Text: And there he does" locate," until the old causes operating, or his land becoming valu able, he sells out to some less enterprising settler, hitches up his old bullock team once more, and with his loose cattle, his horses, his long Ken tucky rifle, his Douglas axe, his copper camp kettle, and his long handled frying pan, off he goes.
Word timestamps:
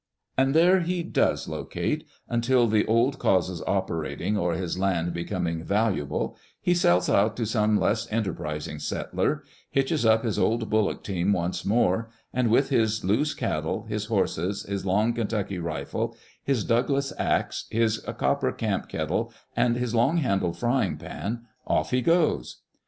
And 0.35 0.55
there 0.55 0.79
he 0.79 1.03
does" 1.03 1.47
locate," 1.47 2.07
until 2.27 2.65
the 2.67 2.87
old 2.87 3.19
causes 3.19 3.61
operating, 3.67 4.35
or 4.35 4.55
his 4.55 4.79
land 4.79 5.13
becoming 5.13 5.63
valu 5.63 5.99
able, 5.99 6.37
he 6.59 6.73
sells 6.73 7.07
out 7.07 7.35
to 7.37 7.45
some 7.45 7.79
less 7.79 8.11
enterprising 8.11 8.79
settler, 8.79 9.43
hitches 9.69 10.03
up 10.03 10.23
his 10.23 10.39
old 10.39 10.71
bullock 10.71 11.03
team 11.03 11.33
once 11.33 11.63
more, 11.63 12.09
and 12.33 12.49
with 12.49 12.69
his 12.69 13.05
loose 13.05 13.35
cattle, 13.35 13.83
his 13.85 14.05
horses, 14.05 14.63
his 14.63 14.87
long 14.87 15.13
Ken 15.13 15.27
tucky 15.27 15.59
rifle, 15.59 16.15
his 16.43 16.63
Douglas 16.63 17.13
axe, 17.19 17.67
his 17.69 17.99
copper 18.17 18.51
camp 18.51 18.89
kettle, 18.89 19.31
and 19.55 19.75
his 19.75 19.93
long 19.93 20.17
handled 20.17 20.57
frying 20.57 20.97
pan, 20.97 21.41
off 21.67 21.91
he 21.91 22.01
goes. 22.01 22.61